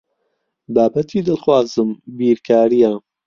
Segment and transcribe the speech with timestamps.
[0.73, 2.91] بابەتی دڵخوازم بیرکارییە.